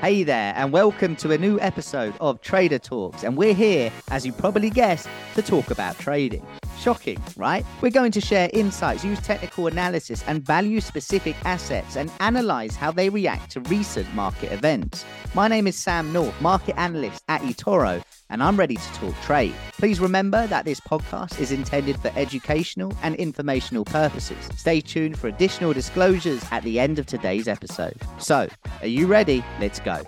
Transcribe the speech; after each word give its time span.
Hey 0.00 0.22
there, 0.22 0.54
and 0.56 0.72
welcome 0.72 1.14
to 1.16 1.30
a 1.30 1.36
new 1.36 1.60
episode 1.60 2.14
of 2.22 2.40
Trader 2.40 2.78
Talks. 2.78 3.22
And 3.22 3.36
we're 3.36 3.52
here, 3.52 3.92
as 4.10 4.24
you 4.24 4.32
probably 4.32 4.70
guessed, 4.70 5.06
to 5.34 5.42
talk 5.42 5.70
about 5.70 5.98
trading. 5.98 6.42
Shocking, 6.78 7.22
right? 7.36 7.66
We're 7.82 7.90
going 7.90 8.10
to 8.12 8.20
share 8.22 8.48
insights, 8.54 9.04
use 9.04 9.20
technical 9.20 9.66
analysis, 9.66 10.24
and 10.26 10.42
value 10.42 10.80
specific 10.80 11.36
assets 11.44 11.96
and 11.96 12.10
analyze 12.20 12.76
how 12.76 12.90
they 12.90 13.10
react 13.10 13.50
to 13.50 13.60
recent 13.60 14.10
market 14.14 14.50
events. 14.52 15.04
My 15.34 15.48
name 15.48 15.66
is 15.66 15.76
Sam 15.76 16.14
North, 16.14 16.40
market 16.40 16.78
analyst 16.78 17.22
at 17.28 17.42
eToro, 17.42 18.02
and 18.30 18.42
I'm 18.42 18.56
ready 18.56 18.76
to 18.76 18.92
talk 18.94 19.14
trade. 19.20 19.54
Please 19.72 20.00
remember 20.00 20.46
that 20.46 20.64
this 20.64 20.80
podcast 20.80 21.38
is 21.38 21.52
intended 21.52 22.00
for 22.00 22.10
educational 22.16 22.92
and 23.02 23.14
informational 23.16 23.84
purposes. 23.84 24.38
Stay 24.56 24.80
tuned 24.80 25.18
for 25.18 25.28
additional 25.28 25.72
disclosures 25.72 26.42
at 26.50 26.62
the 26.62 26.80
end 26.80 26.98
of 26.98 27.06
today's 27.06 27.48
episode. 27.48 28.00
So, 28.18 28.48
are 28.80 28.86
you 28.86 29.06
ready? 29.06 29.44
Let's 29.60 29.80
go. 29.80 30.02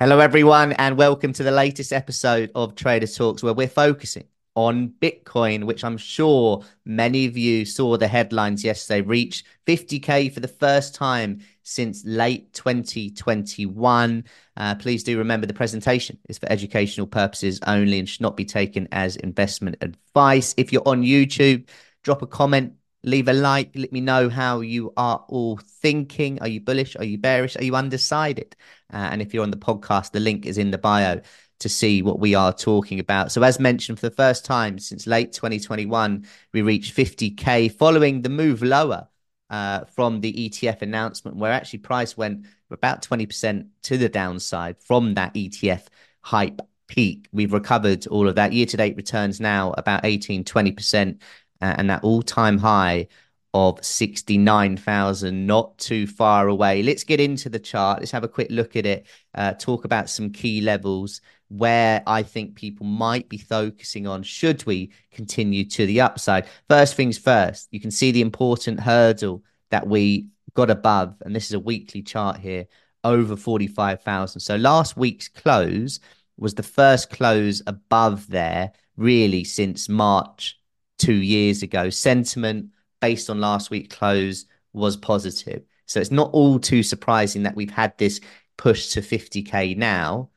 Hello, 0.00 0.18
everyone, 0.18 0.72
and 0.72 0.98
welcome 0.98 1.32
to 1.32 1.42
the 1.42 1.50
latest 1.50 1.92
episode 1.92 2.50
of 2.54 2.74
Trader 2.74 3.06
Talks, 3.06 3.42
where 3.42 3.54
we're 3.54 3.68
focusing 3.68 4.24
on 4.54 4.92
Bitcoin, 5.00 5.64
which 5.64 5.84
I'm 5.84 5.96
sure 5.96 6.62
many 6.84 7.26
of 7.26 7.36
you 7.36 7.64
saw 7.64 7.96
the 7.96 8.08
headlines 8.08 8.64
yesterday, 8.64 9.00
reached 9.00 9.46
50K 9.66 10.32
for 10.32 10.40
the 10.40 10.48
first 10.48 10.94
time 10.94 11.40
since 11.64 12.04
late 12.04 12.52
2021. 12.52 14.24
Uh, 14.56 14.74
please 14.76 15.02
do 15.02 15.18
remember 15.18 15.46
the 15.46 15.54
presentation 15.54 16.18
is 16.28 16.38
for 16.38 16.50
educational 16.50 17.06
purposes 17.06 17.58
only 17.66 17.98
and 17.98 18.08
should 18.08 18.20
not 18.20 18.36
be 18.36 18.44
taken 18.44 18.86
as 18.92 19.16
investment 19.16 19.76
advice. 19.80 20.54
If 20.56 20.72
you're 20.72 20.86
on 20.86 21.02
YouTube, 21.02 21.68
drop 22.02 22.22
a 22.22 22.26
comment, 22.26 22.74
leave 23.02 23.28
a 23.28 23.32
like, 23.32 23.70
let 23.74 23.92
me 23.92 24.00
know 24.00 24.28
how 24.28 24.60
you 24.60 24.92
are 24.96 25.24
all 25.28 25.58
thinking. 25.58 26.40
Are 26.40 26.48
you 26.48 26.60
bullish? 26.60 26.96
Are 26.96 27.04
you 27.04 27.18
bearish? 27.18 27.56
Are 27.56 27.64
you 27.64 27.76
undecided? 27.76 28.56
Uh, 28.92 29.08
and 29.10 29.20
if 29.20 29.34
you're 29.34 29.42
on 29.42 29.50
the 29.50 29.56
podcast, 29.56 30.12
the 30.12 30.20
link 30.20 30.46
is 30.46 30.58
in 30.58 30.70
the 30.70 30.78
bio 30.78 31.20
to 31.64 31.68
see 31.70 32.02
what 32.02 32.20
we 32.20 32.34
are 32.34 32.52
talking 32.52 33.00
about. 33.00 33.32
So, 33.32 33.42
as 33.42 33.58
mentioned, 33.58 33.98
for 33.98 34.10
the 34.10 34.14
first 34.14 34.44
time 34.44 34.78
since 34.78 35.06
late 35.06 35.32
2021, 35.32 36.26
we 36.52 36.60
reached 36.60 36.94
50K 36.94 37.72
following 37.72 38.20
the 38.20 38.28
move 38.28 38.62
lower 38.62 39.08
uh, 39.48 39.86
from 39.86 40.20
the 40.20 40.30
ETF 40.30 40.82
announcement, 40.82 41.38
where 41.38 41.50
actually 41.50 41.78
price 41.78 42.18
went 42.18 42.44
about 42.70 43.00
20% 43.00 43.66
to 43.84 43.96
the 43.96 44.10
downside 44.10 44.76
from 44.78 45.14
that 45.14 45.32
ETF 45.32 45.86
hype 46.20 46.60
peak. 46.86 47.28
We've 47.32 47.54
recovered 47.54 48.06
all 48.08 48.28
of 48.28 48.34
that. 48.34 48.52
Year 48.52 48.66
to 48.66 48.76
date 48.76 48.96
returns 48.96 49.40
now 49.40 49.72
about 49.78 50.04
18, 50.04 50.44
20%, 50.44 51.22
uh, 51.62 51.74
and 51.78 51.88
that 51.88 52.04
all 52.04 52.20
time 52.20 52.58
high 52.58 53.08
of 53.54 53.82
69,000, 53.84 55.46
not 55.46 55.78
too 55.78 56.08
far 56.08 56.48
away. 56.48 56.82
Let's 56.82 57.04
get 57.04 57.20
into 57.20 57.48
the 57.48 57.60
chart. 57.60 58.00
Let's 58.00 58.10
have 58.10 58.24
a 58.24 58.28
quick 58.28 58.48
look 58.50 58.74
at 58.74 58.84
it, 58.84 59.06
uh, 59.32 59.54
talk 59.54 59.84
about 59.84 60.10
some 60.10 60.30
key 60.30 60.60
levels 60.60 61.20
where 61.48 62.02
I 62.04 62.24
think 62.24 62.56
people 62.56 62.84
might 62.84 63.28
be 63.28 63.38
focusing 63.38 64.08
on 64.08 64.24
should 64.24 64.66
we 64.66 64.90
continue 65.12 65.64
to 65.66 65.86
the 65.86 66.00
upside. 66.00 66.46
First 66.68 66.96
things 66.96 67.16
first, 67.16 67.68
you 67.70 67.78
can 67.78 67.92
see 67.92 68.10
the 68.10 68.22
important 68.22 68.80
hurdle 68.80 69.44
that 69.70 69.86
we 69.86 70.26
got 70.54 70.68
above, 70.68 71.22
and 71.24 71.34
this 71.34 71.46
is 71.46 71.52
a 71.52 71.60
weekly 71.60 72.02
chart 72.02 72.38
here, 72.38 72.66
over 73.04 73.36
45,000. 73.36 74.40
So 74.40 74.56
last 74.56 74.96
week's 74.96 75.28
close 75.28 76.00
was 76.36 76.54
the 76.54 76.64
first 76.64 77.08
close 77.08 77.62
above 77.68 78.28
there, 78.28 78.72
really, 78.96 79.44
since 79.44 79.88
March 79.88 80.58
two 80.98 81.14
years 81.14 81.62
ago. 81.62 81.88
Sentiment 81.88 82.70
based 83.00 83.30
on 83.30 83.40
last 83.40 83.70
week's 83.70 83.94
close 83.94 84.46
was 84.72 84.96
positive. 84.96 85.62
So 85.86 86.00
it's 86.00 86.10
not 86.10 86.30
all 86.32 86.58
too 86.58 86.82
surprising 86.82 87.42
that 87.44 87.56
we've 87.56 87.70
had 87.70 87.96
this 87.98 88.20
push 88.56 88.90
to 88.90 89.00
50k 89.00 89.76
now. 89.76 90.30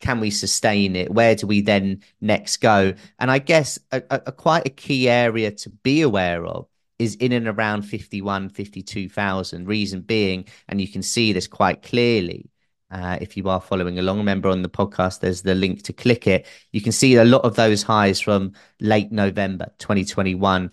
Can 0.00 0.20
we 0.20 0.30
sustain 0.30 0.96
it? 0.96 1.10
Where 1.10 1.34
do 1.34 1.46
we 1.46 1.60
then 1.60 2.02
next 2.20 2.58
go? 2.58 2.94
And 3.18 3.30
I 3.30 3.38
guess 3.38 3.78
a, 3.92 4.02
a, 4.10 4.22
a 4.26 4.32
quite 4.32 4.66
a 4.66 4.70
key 4.70 5.08
area 5.08 5.50
to 5.50 5.70
be 5.70 6.02
aware 6.02 6.44
of 6.44 6.66
is 6.98 7.16
in 7.16 7.32
and 7.32 7.48
around 7.48 7.82
51, 7.82 8.50
52,000. 8.50 9.66
Reason 9.66 10.00
being, 10.00 10.46
and 10.68 10.80
you 10.80 10.88
can 10.88 11.02
see 11.02 11.32
this 11.32 11.46
quite 11.46 11.82
clearly, 11.82 12.50
uh, 12.90 13.18
if 13.20 13.36
you 13.36 13.48
are 13.48 13.60
following 13.60 13.98
along. 13.98 14.18
Remember 14.18 14.48
on 14.48 14.62
the 14.62 14.68
podcast, 14.68 15.20
there's 15.20 15.42
the 15.42 15.54
link 15.54 15.82
to 15.84 15.92
click 15.92 16.26
it. 16.26 16.46
You 16.72 16.80
can 16.80 16.92
see 16.92 17.16
a 17.16 17.24
lot 17.24 17.42
of 17.42 17.56
those 17.56 17.82
highs 17.82 18.20
from 18.20 18.52
late 18.80 19.10
November 19.10 19.72
2021 19.78 20.70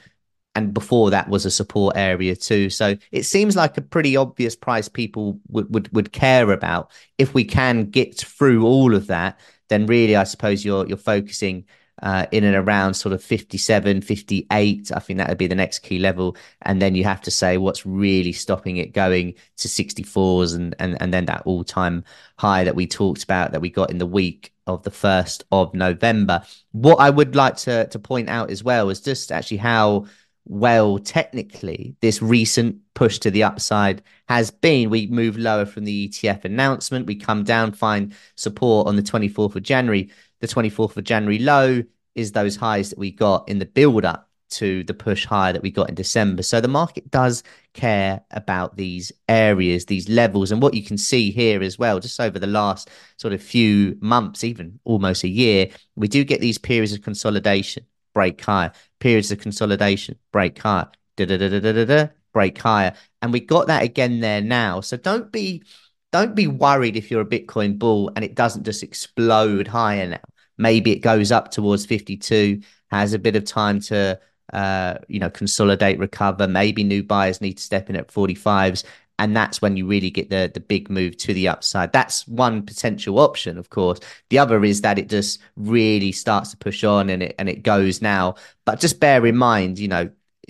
and 0.56 0.74
before 0.74 1.10
that 1.12 1.30
was 1.30 1.46
a 1.46 1.52
support 1.52 1.96
area 1.96 2.36
too. 2.36 2.70
So 2.70 2.98
it 3.12 3.24
seems 3.24 3.56
like 3.56 3.78
a 3.78 3.82
pretty 3.82 4.18
obvious 4.18 4.56
price 4.56 4.90
people 4.90 5.40
would 5.48 5.74
would, 5.74 5.94
would 5.94 6.12
care 6.12 6.52
about. 6.52 6.92
If 7.18 7.34
we 7.34 7.44
can 7.44 7.90
get 7.90 8.18
through 8.18 8.66
all 8.66 8.94
of 8.94 9.08
that, 9.08 9.40
then 9.70 9.86
really, 9.86 10.16
I 10.16 10.26
suppose 10.26 10.66
you're 10.66 10.88
you're 10.88 10.98
focusing 10.98 11.66
uh, 12.02 12.26
in 12.32 12.44
and 12.44 12.56
around 12.56 12.96
sort 12.96 13.14
of 13.14 13.24
57, 13.24 14.02
58. 14.02 14.92
I 14.94 15.00
think 15.00 15.18
that 15.18 15.30
would 15.30 15.38
be 15.38 15.48
the 15.48 15.56
next 15.56 15.80
key 15.80 16.00
level. 16.00 16.36
And 16.64 16.82
then 16.82 16.96
you 16.96 17.04
have 17.04 17.22
to 17.22 17.32
say 17.32 17.58
what's 17.58 17.86
really 17.86 18.34
stopping 18.34 18.78
it 18.78 18.94
going 18.94 19.36
to 19.58 19.68
64s 19.68 20.56
and, 20.56 20.76
and, 20.80 21.00
and 21.02 21.14
then 21.14 21.26
that 21.26 21.44
all 21.46 21.64
time 21.64 22.04
high 22.38 22.64
that 22.64 22.76
we 22.76 22.88
talked 22.88 23.24
about 23.24 23.52
that 23.52 23.62
we 23.62 23.70
got 23.70 23.92
in 23.92 24.00
the 24.00 24.06
week 24.06 24.52
of 24.66 24.84
the 24.84 24.92
1st 24.92 25.44
of 25.52 25.74
November. 25.74 26.44
What 26.72 27.00
I 27.00 27.10
would 27.10 27.36
like 27.36 27.58
to, 27.58 27.88
to 27.88 28.00
point 28.00 28.30
out 28.30 28.50
as 28.50 28.64
well 28.64 28.90
is 28.90 29.02
just 29.02 29.32
actually 29.32 29.58
how 29.58 30.08
well 30.46 30.98
technically 30.98 31.96
this 32.02 32.22
recent 32.22 32.78
push 32.94 33.20
to 33.20 33.32
the 33.32 33.44
upside 33.44 34.02
has 34.28 34.52
been. 34.52 34.90
We 34.90 35.08
move 35.08 35.38
lower 35.38 35.66
from 35.66 35.86
the 35.86 36.10
ETF 36.10 36.46
announcement. 36.46 37.06
We 37.06 37.16
come 37.16 37.44
down, 37.44 37.72
find 37.74 38.14
support 38.36 38.88
on 38.88 38.96
the 38.96 39.02
24th 39.02 39.56
of 39.56 39.64
January. 39.64 40.12
The 40.40 40.48
24th 40.48 40.98
of 40.98 41.04
January 41.04 41.40
low 41.40 41.84
is 42.16 42.32
those 42.32 42.56
highs 42.56 42.90
that 42.90 43.00
we 43.00 43.12
got 43.12 43.48
in 43.48 43.60
the 43.60 43.66
build 43.66 44.06
up 44.06 44.30
to 44.52 44.84
the 44.84 44.94
push 44.94 45.26
higher 45.26 45.54
that 45.54 45.62
we 45.62 45.72
got 45.72 45.90
in 45.90 45.96
December. 45.96 46.44
So 46.44 46.62
the 46.62 46.68
market 46.68 47.10
does 47.10 47.42
care 47.74 48.22
about 48.32 48.76
these 48.76 49.12
areas, 49.30 49.86
these 49.86 50.10
levels. 50.10 50.52
And 50.52 50.62
what 50.62 50.74
you 50.74 50.84
can 50.84 50.98
see 50.98 51.32
here 51.32 51.64
as 51.64 51.80
well, 51.80 52.00
just 52.00 52.20
over 52.20 52.38
the 52.38 52.48
last 52.48 52.90
sort 53.18 53.34
of 53.34 53.42
few 53.42 53.98
months, 54.02 54.44
even 54.44 54.80
almost 54.84 55.24
a 55.24 55.30
year, 55.30 55.70
we 55.96 56.08
do 56.08 56.24
get 56.24 56.42
these 56.42 56.58
periods 56.58 56.94
of 56.94 57.02
consolidation 57.02 57.86
break 58.14 58.42
higher. 58.42 58.72
Periods 59.00 59.32
of 59.32 59.40
consolidation, 59.40 60.18
break 60.32 60.58
higher. 60.60 60.90
Da 61.18 61.26
da 61.26 61.38
da 61.38 61.50
da 61.50 61.60
da 61.60 61.72
da 61.72 61.86
da. 61.86 62.08
break 62.34 62.58
higher. 62.58 62.94
And 63.22 63.34
we 63.34 63.40
got 63.40 63.68
that 63.68 63.84
again 63.84 64.20
there 64.20 64.42
now. 64.42 64.82
So 64.82 64.98
don't 64.98 65.32
be 65.32 65.64
don't 66.12 66.36
be 66.36 66.48
worried 66.48 66.98
if 66.98 67.10
you're 67.10 67.22
a 67.22 67.26
Bitcoin 67.26 67.80
bull 67.80 68.12
and 68.16 68.26
it 68.26 68.36
doesn't 68.36 68.64
just 68.64 68.84
explode 68.84 69.68
higher 69.68 70.08
now. 70.08 70.20
Maybe 70.58 70.92
it 70.92 71.00
goes 71.00 71.32
up 71.32 71.52
towards 71.52 71.86
52, 71.86 72.62
has 72.92 73.14
a 73.14 73.20
bit 73.20 73.36
of 73.36 73.46
time 73.46 73.80
to 73.82 74.20
uh, 74.54 74.96
you 75.08 75.20
know, 75.20 75.30
consolidate, 75.30 75.98
recover. 76.00 76.48
Maybe 76.48 76.84
new 76.84 77.04
buyers 77.04 77.40
need 77.42 77.54
to 77.54 77.64
step 77.64 77.90
in 77.90 77.96
at 77.96 78.10
45s 78.10 78.84
and 79.22 79.38
that's 79.38 79.62
when 79.62 79.78
you 79.78 79.86
really 79.86 80.10
get 80.10 80.32
the 80.32 80.50
the 80.52 80.60
big 80.60 80.90
move 80.90 81.16
to 81.16 81.34
the 81.34 81.48
upside. 81.48 81.94
That's 81.94 82.28
one 82.28 82.64
potential 82.64 83.20
option, 83.20 83.60
of 83.60 83.70
course. 83.70 84.00
The 84.32 84.40
other 84.40 84.64
is 84.66 84.82
that 84.82 84.98
it 84.98 85.10
just 85.10 85.40
really 85.56 86.12
starts 86.12 86.50
to 86.50 86.58
push 86.58 86.84
on 86.84 87.08
and 87.12 87.22
it 87.22 87.36
and 87.38 87.48
it 87.48 87.62
goes 87.62 88.02
now. 88.02 88.36
But 88.66 88.80
just 88.80 89.00
bear 89.00 89.24
in 89.28 89.38
mind, 89.38 89.78
you 89.78 89.88
know, 89.88 90.10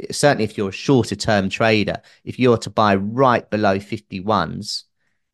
certainly 0.09 0.45
if 0.45 0.57
you're 0.57 0.69
a 0.69 0.71
shorter 0.71 1.17
term 1.17 1.49
trader, 1.49 2.01
if 2.23 2.39
you're 2.39 2.57
to 2.59 2.69
buy 2.69 2.95
right 2.95 3.47
below 3.49 3.77
51s, 3.77 4.83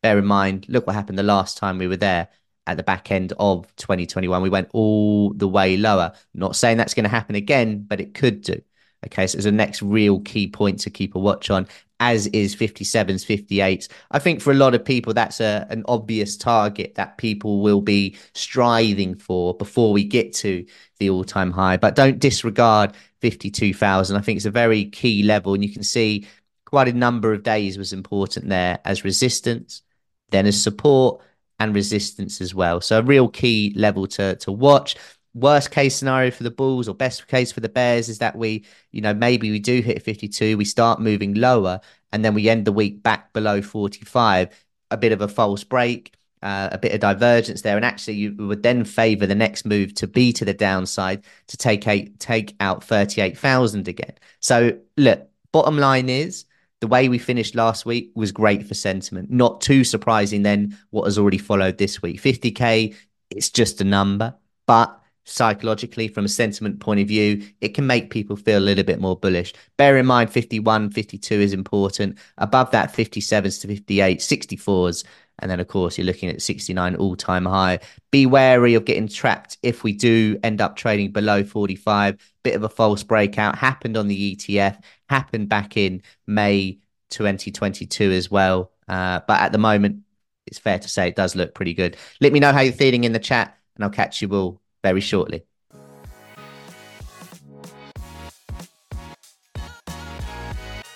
bear 0.02 0.18
in 0.18 0.26
mind, 0.26 0.66
look 0.68 0.88
what 0.88 0.96
happened 0.96 1.18
the 1.18 1.22
last 1.22 1.58
time 1.58 1.78
we 1.78 1.86
were 1.86 1.96
there 1.96 2.28
at 2.66 2.76
the 2.76 2.82
back 2.82 3.12
end 3.12 3.32
of 3.38 3.74
2021. 3.76 4.42
We 4.42 4.50
went 4.50 4.68
all 4.72 5.32
the 5.32 5.48
way 5.48 5.76
lower. 5.76 6.12
not 6.34 6.56
saying 6.56 6.76
that's 6.76 6.94
going 6.94 7.04
to 7.04 7.10
happen 7.10 7.36
again, 7.36 7.84
but 7.88 8.00
it 8.00 8.14
could 8.14 8.42
do. 8.42 8.60
Okay, 9.06 9.26
so 9.26 9.36
it's 9.36 9.46
a 9.46 9.52
next 9.52 9.80
real 9.80 10.20
key 10.20 10.48
point 10.48 10.80
to 10.80 10.90
keep 10.90 11.14
a 11.14 11.18
watch 11.18 11.50
on 11.50 11.66
as 12.00 12.28
is 12.28 12.54
57s, 12.54 13.24
58s. 13.24 13.88
I 14.10 14.18
think 14.18 14.40
for 14.40 14.52
a 14.52 14.56
lot 14.56 14.74
of 14.74 14.84
people, 14.84 15.12
that's 15.12 15.40
a, 15.40 15.66
an 15.70 15.84
obvious 15.88 16.36
target 16.36 16.94
that 16.94 17.18
people 17.18 17.60
will 17.60 17.80
be 17.80 18.16
striving 18.34 19.14
for 19.16 19.54
before 19.54 19.92
we 19.92 20.04
get 20.04 20.32
to 20.34 20.64
the 20.98 21.10
all 21.10 21.24
time 21.24 21.50
high. 21.50 21.76
But 21.76 21.96
don't 21.96 22.18
disregard 22.18 22.94
52,000. 23.20 24.16
I 24.16 24.20
think 24.20 24.36
it's 24.36 24.46
a 24.46 24.50
very 24.50 24.84
key 24.86 25.22
level. 25.24 25.54
And 25.54 25.64
you 25.64 25.72
can 25.72 25.82
see 25.82 26.26
quite 26.64 26.88
a 26.88 26.92
number 26.92 27.32
of 27.32 27.42
days 27.42 27.78
was 27.78 27.92
important 27.92 28.48
there 28.48 28.78
as 28.84 29.04
resistance, 29.04 29.82
then 30.30 30.46
as 30.46 30.62
support 30.62 31.20
and 31.58 31.74
resistance 31.74 32.40
as 32.40 32.54
well. 32.54 32.80
So 32.80 33.00
a 33.00 33.02
real 33.02 33.28
key 33.28 33.72
level 33.74 34.06
to, 34.08 34.36
to 34.36 34.52
watch 34.52 34.94
worst 35.40 35.70
case 35.70 35.94
scenario 35.94 36.30
for 36.30 36.42
the 36.42 36.50
Bulls 36.50 36.88
or 36.88 36.94
best 36.94 37.26
case 37.28 37.52
for 37.52 37.60
the 37.60 37.68
Bears 37.68 38.08
is 38.08 38.18
that 38.18 38.36
we, 38.36 38.64
you 38.92 39.00
know, 39.00 39.14
maybe 39.14 39.50
we 39.50 39.58
do 39.58 39.80
hit 39.80 40.02
52, 40.02 40.56
we 40.56 40.64
start 40.64 41.00
moving 41.00 41.34
lower, 41.34 41.80
and 42.12 42.24
then 42.24 42.34
we 42.34 42.48
end 42.48 42.64
the 42.64 42.72
week 42.72 43.02
back 43.02 43.32
below 43.32 43.62
45. 43.62 44.48
A 44.90 44.96
bit 44.96 45.12
of 45.12 45.20
a 45.20 45.28
false 45.28 45.64
break, 45.64 46.14
uh, 46.42 46.70
a 46.72 46.78
bit 46.78 46.92
of 46.92 47.00
divergence 47.00 47.62
there, 47.62 47.76
and 47.76 47.84
actually 47.84 48.14
you 48.14 48.34
would 48.38 48.62
then 48.62 48.84
favour 48.84 49.26
the 49.26 49.34
next 49.34 49.66
move 49.66 49.94
to 49.94 50.06
be 50.06 50.32
to 50.32 50.44
the 50.44 50.54
downside 50.54 51.22
to 51.48 51.56
take 51.56 51.86
a, 51.86 52.06
take 52.18 52.54
out 52.60 52.82
38,000 52.84 53.86
again. 53.86 54.14
So 54.40 54.78
look, 54.96 55.28
bottom 55.52 55.78
line 55.78 56.08
is 56.08 56.44
the 56.80 56.86
way 56.86 57.08
we 57.08 57.18
finished 57.18 57.54
last 57.54 57.84
week 57.84 58.12
was 58.14 58.32
great 58.32 58.66
for 58.66 58.74
sentiment. 58.74 59.30
Not 59.30 59.60
too 59.60 59.84
surprising 59.84 60.42
then 60.42 60.78
what 60.90 61.04
has 61.04 61.18
already 61.18 61.38
followed 61.38 61.76
this 61.76 62.00
week. 62.00 62.20
50K, 62.20 62.94
it's 63.30 63.50
just 63.50 63.80
a 63.80 63.84
number, 63.84 64.34
but 64.66 64.97
psychologically, 65.28 66.08
from 66.08 66.24
a 66.24 66.28
sentiment 66.28 66.80
point 66.80 67.00
of 67.00 67.08
view, 67.08 67.46
it 67.60 67.68
can 67.68 67.86
make 67.86 68.10
people 68.10 68.36
feel 68.36 68.58
a 68.58 68.60
little 68.60 68.84
bit 68.84 69.00
more 69.00 69.16
bullish. 69.16 69.52
Bear 69.76 69.98
in 69.98 70.06
mind, 70.06 70.30
51, 70.30 70.90
52 70.90 71.34
is 71.34 71.52
important. 71.52 72.18
Above 72.38 72.70
that, 72.70 72.92
57s 72.92 73.60
to 73.60 73.68
58, 73.68 74.18
64s. 74.20 75.04
And 75.40 75.50
then, 75.50 75.60
of 75.60 75.68
course, 75.68 75.96
you're 75.96 76.06
looking 76.06 76.28
at 76.28 76.42
69 76.42 76.96
all 76.96 77.14
time 77.14 77.44
high. 77.44 77.78
Be 78.10 78.26
wary 78.26 78.74
of 78.74 78.84
getting 78.84 79.06
trapped 79.06 79.58
if 79.62 79.84
we 79.84 79.92
do 79.92 80.38
end 80.42 80.60
up 80.60 80.74
trading 80.74 81.12
below 81.12 81.44
45. 81.44 82.16
Bit 82.42 82.56
of 82.56 82.64
a 82.64 82.68
false 82.68 83.02
breakout 83.04 83.56
happened 83.56 83.96
on 83.96 84.08
the 84.08 84.34
ETF, 84.34 84.82
happened 85.08 85.48
back 85.48 85.76
in 85.76 86.02
May 86.26 86.78
2022 87.10 88.10
as 88.10 88.30
well. 88.30 88.72
Uh, 88.88 89.20
but 89.28 89.40
at 89.40 89.52
the 89.52 89.58
moment, 89.58 90.00
it's 90.46 90.58
fair 90.58 90.78
to 90.78 90.88
say 90.88 91.08
it 91.08 91.16
does 91.16 91.36
look 91.36 91.54
pretty 91.54 91.74
good. 91.74 91.96
Let 92.20 92.32
me 92.32 92.40
know 92.40 92.52
how 92.52 92.60
you're 92.60 92.72
feeling 92.72 93.04
in 93.04 93.12
the 93.12 93.18
chat, 93.18 93.56
and 93.76 93.84
I'll 93.84 93.90
catch 93.90 94.22
you 94.22 94.34
all 94.34 94.60
very 94.82 95.00
shortly. 95.00 95.44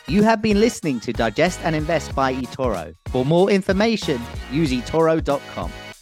You 0.09 0.23
have 0.25 0.43
been 0.43 0.61
listening 0.61 1.01
to 1.01 1.13
Digest 1.13 1.61
and 1.65 1.75
Invest 1.75 2.15
by 2.15 2.35
eToro. 2.35 2.95
For 3.09 3.25
more 3.25 3.51
information, 3.51 4.21
use 4.51 4.71
eToro.com. 4.71 5.73